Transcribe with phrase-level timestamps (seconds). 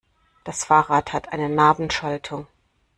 [0.45, 2.47] Das Fahrrad hat eine Nabenschaltung.